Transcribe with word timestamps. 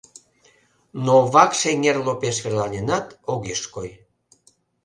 Но 1.05 1.15
Вакш 1.33 1.61
эҥер 1.71 1.97
лопеш 2.05 2.37
верланенат, 2.43 3.05
огеш 3.33 3.61
кой. 3.73 3.89